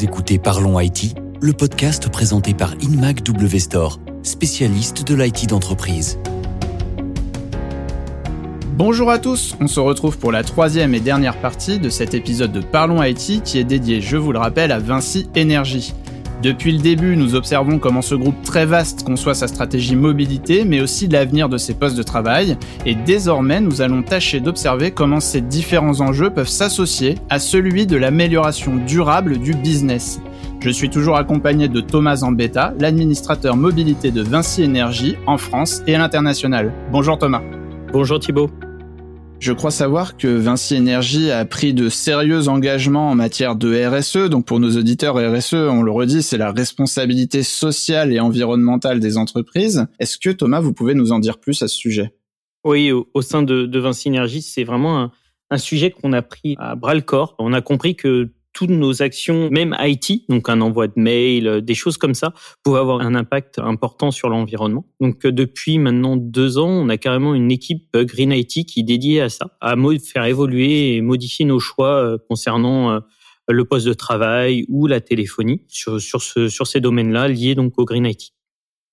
[0.00, 3.58] Écoutez Parlons IT, le podcast présenté par Inmac W
[4.22, 6.20] spécialiste de l'IT d'entreprise.
[8.76, 12.52] Bonjour à tous, on se retrouve pour la troisième et dernière partie de cet épisode
[12.52, 15.94] de Parlons IT qui est dédié, je vous le rappelle, à Vinci Énergie.
[16.42, 20.80] Depuis le début, nous observons comment ce groupe très vaste conçoit sa stratégie mobilité, mais
[20.80, 22.56] aussi l'avenir de ses postes de travail,
[22.86, 27.96] et désormais nous allons tâcher d'observer comment ces différents enjeux peuvent s'associer à celui de
[27.96, 30.20] l'amélioration durable du business.
[30.60, 35.96] Je suis toujours accompagné de Thomas Zambetta, l'administrateur mobilité de Vinci Énergie en France et
[35.96, 36.72] à l'international.
[36.92, 37.42] Bonjour Thomas.
[37.92, 38.50] Bonjour Thibault.
[39.40, 44.28] Je crois savoir que Vinci Énergie a pris de sérieux engagements en matière de RSE.
[44.28, 49.16] Donc pour nos auditeurs, RSE, on le redit, c'est la responsabilité sociale et environnementale des
[49.16, 49.86] entreprises.
[50.00, 52.14] Est-ce que Thomas, vous pouvez nous en dire plus à ce sujet?
[52.64, 55.12] Oui, au, sein de, Vinci Énergie, c'est vraiment un,
[55.50, 57.36] un sujet qu'on a pris à bras le corps.
[57.38, 61.60] On a compris que toutes nos actions, même IT, donc un envoi de mail, euh,
[61.60, 62.34] des choses comme ça,
[62.64, 64.84] pouvaient avoir un impact important sur l'environnement.
[65.00, 68.80] Donc euh, depuis maintenant deux ans, on a carrément une équipe euh, Green IT qui
[68.80, 73.00] est dédiée à ça, à faire évoluer et modifier nos choix concernant
[73.48, 77.74] le poste de travail ou la téléphonie sur, sur, ce, sur ces domaines-là liés donc
[77.78, 78.32] au Green IT.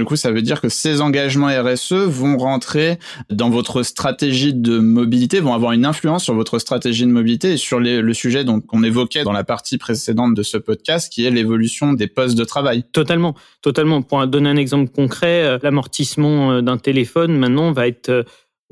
[0.00, 2.98] Du coup, ça veut dire que ces engagements RSE vont rentrer
[3.28, 7.56] dans votre stratégie de mobilité, vont avoir une influence sur votre stratégie de mobilité et
[7.58, 11.92] sur le sujet qu'on évoquait dans la partie précédente de ce podcast, qui est l'évolution
[11.92, 12.82] des postes de travail.
[12.92, 14.00] Totalement, totalement.
[14.00, 18.22] Pour donner un exemple concret, euh, l'amortissement euh, d'un téléphone maintenant va être euh,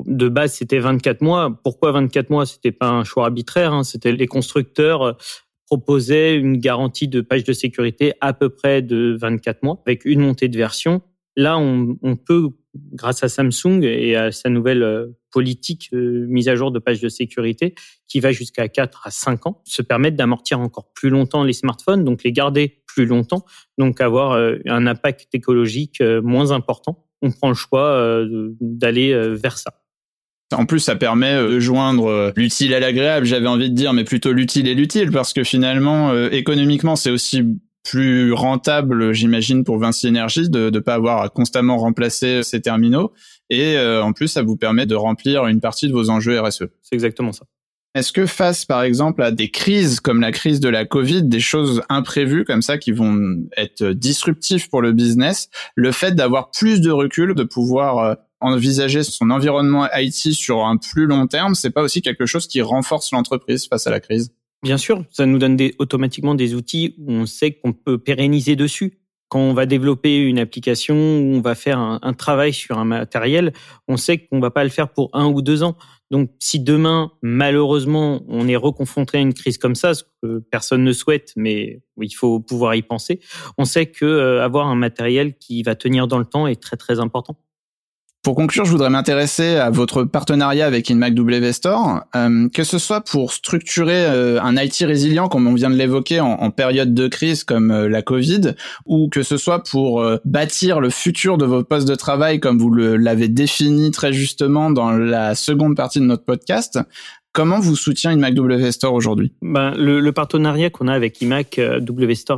[0.07, 1.61] de base, c'était 24 mois.
[1.63, 2.47] Pourquoi 24 mois?
[2.47, 3.75] C'était pas un choix arbitraire.
[3.75, 3.85] Hein.
[3.85, 5.19] C'était les constructeurs
[5.67, 10.21] proposaient une garantie de page de sécurité à peu près de 24 mois avec une
[10.21, 11.03] montée de version
[11.39, 16.57] Là, on, peut, grâce à Samsung et à sa nouvelle euh, politique euh, mise à
[16.57, 17.77] jour de page de sécurité,
[18.09, 22.03] qui va jusqu'à 4 à 5 ans, se permettre d'amortir encore plus longtemps les smartphones,
[22.05, 23.45] donc les garder plus longtemps,
[23.79, 27.07] donc avoir euh, un impact écologique moins important.
[27.23, 28.25] On prend le choix
[28.61, 29.75] d'aller vers ça.
[30.53, 34.33] En plus, ça permet de joindre l'utile à l'agréable, j'avais envie de dire, mais plutôt
[34.33, 37.59] l'utile et l'utile, parce que finalement, économiquement, c'est aussi
[37.89, 43.13] plus rentable, j'imagine, pour Vinci Énergie de ne pas avoir à constamment remplacer ces terminaux.
[43.49, 46.65] Et euh, en plus, ça vous permet de remplir une partie de vos enjeux RSE.
[46.83, 47.47] C'est exactement ça.
[47.95, 51.41] Est-ce que face, par exemple, à des crises comme la crise de la Covid, des
[51.41, 56.83] choses imprévues comme ça qui vont être disruptives pour le business, le fait d'avoir plus
[56.83, 61.71] de recul, de pouvoir euh, envisager son environnement IT sur un plus long terme, c'est
[61.71, 64.31] pas aussi quelque chose qui renforce l'entreprise face à la crise?
[64.63, 68.99] Bien sûr, ça nous donne automatiquement des outils où on sait qu'on peut pérenniser dessus.
[69.29, 73.53] Quand on va développer une application, on va faire un, travail sur un matériel,
[73.87, 75.77] on sait qu'on va pas le faire pour un ou deux ans.
[76.11, 80.83] Donc, si demain, malheureusement, on est reconfronté à une crise comme ça, ce que personne
[80.83, 83.21] ne souhaite, mais il faut pouvoir y penser,
[83.59, 86.79] on sait que euh, avoir un matériel qui va tenir dans le temps est très
[86.79, 87.37] très important.
[88.29, 92.77] Pour conclure, je voudrais m'intéresser à votre partenariat avec InMac W Store, euh, que ce
[92.77, 97.09] soit pour structurer euh, un IT résilient, comme on vient de l'évoquer, en, période de
[97.09, 98.53] crise comme euh, la Covid,
[98.85, 102.71] ou que ce soit pour bâtir le futur de vos postes de travail, comme vous
[102.71, 106.79] l'avez défini très justement dans la seconde partie de notre podcast.
[107.33, 108.13] Comment vous soutient
[108.73, 109.33] Store aujourd'hui?
[109.41, 111.59] Ben, le, partenariat qu'on a avec IMAC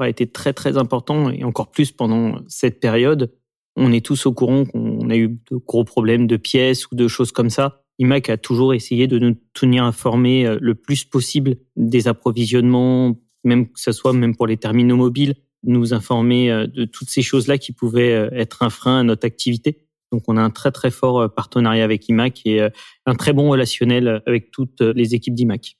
[0.03, 3.33] a été très très important et encore plus pendant cette période
[3.77, 7.09] on est tous au courant qu'on a eu de gros problèmes de pièces ou de
[7.09, 7.83] choses comme ça.
[7.99, 13.67] IMAC a toujours essayé de nous tenir informés euh, le plus possible des approvisionnements, même
[13.67, 17.59] que ce soit même pour les terminaux mobiles, nous informer euh, de toutes ces choses-là
[17.59, 19.87] qui pouvaient euh, être un frein à notre activité.
[20.13, 22.61] Donc on a un très très fort partenariat avec IMAC et
[23.07, 25.77] un très bon relationnel avec toutes les équipes d'IMAC.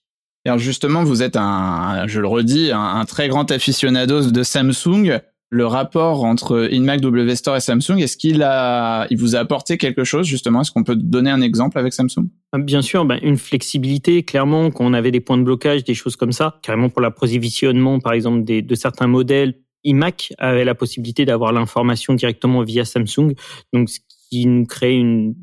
[0.47, 5.19] Alors justement, vous êtes un, je le redis, un, très grand aficionado de Samsung
[5.51, 9.79] le rapport entre InMac W Store et Samsung, est-ce qu'il a, il vous a apporté
[9.79, 10.61] quelque chose justement?
[10.61, 12.29] Est-ce qu'on peut donner un exemple avec Samsung?
[12.57, 16.15] Bien sûr, ben, une flexibilité, clairement, quand on avait des points de blocage, des choses
[16.15, 19.55] comme ça, carrément pour l'approvisionnement, par exemple, de certains modèles,
[19.85, 23.35] iMac avait la possibilité d'avoir l'information directement via Samsung,
[23.73, 23.99] donc ce
[24.31, 25.35] qui nous crée une,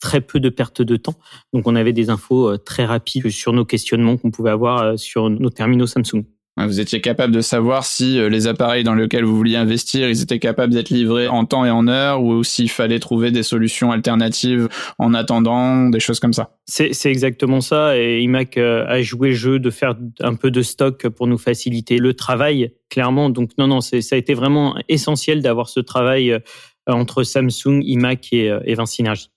[0.00, 1.14] très peu de perte de temps.
[1.52, 4.96] Donc on avait des infos euh, très rapides sur nos questionnements qu'on pouvait avoir euh,
[4.96, 6.24] sur nos terminaux Samsung.
[6.58, 10.22] Vous étiez capable de savoir si euh, les appareils dans lesquels vous vouliez investir, ils
[10.22, 13.92] étaient capables d'être livrés en temps et en heure, ou s'il fallait trouver des solutions
[13.92, 14.68] alternatives
[14.98, 16.56] en attendant, des choses comme ça.
[16.64, 17.98] C'est exactement ça.
[17.98, 21.98] Et IMAC euh, a joué jeu de faire un peu de stock pour nous faciliter
[21.98, 23.28] le travail, clairement.
[23.28, 26.38] Donc non, non, ça a été vraiment essentiel d'avoir ce travail euh,
[26.86, 29.28] entre Samsung, IMAC et, et Vinci Energy.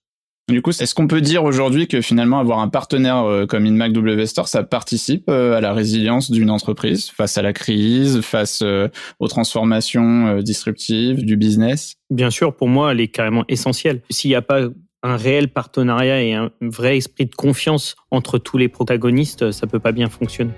[0.50, 3.94] Du coup, est-ce qu'on peut dire aujourd'hui que finalement avoir un partenaire euh, comme InMac
[3.94, 8.62] W Store, ça participe euh, à la résilience d'une entreprise face à la crise, face
[8.64, 8.88] euh,
[9.20, 11.96] aux transformations disruptives du business?
[12.10, 14.02] Bien sûr, pour moi, elle est carrément essentielle.
[14.10, 14.62] S'il n'y a pas
[15.04, 19.80] un réel partenariat et un vrai esprit de confiance entre tous les protagonistes, ça peut
[19.80, 20.52] pas bien fonctionner.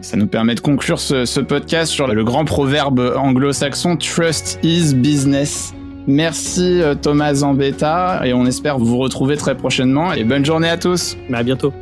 [0.00, 4.94] Ça nous permet de conclure ce, ce podcast sur le grand proverbe anglo-saxon Trust is
[4.94, 5.74] business.
[6.06, 10.76] Merci euh, Thomas Zambetta et on espère vous retrouver très prochainement et bonne journée à
[10.76, 11.16] tous.
[11.32, 11.72] À bientôt.